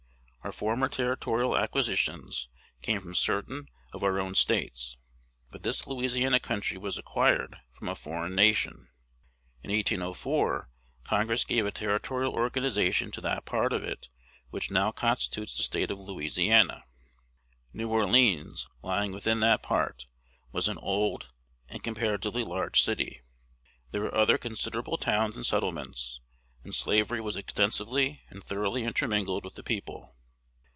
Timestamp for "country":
6.39-6.79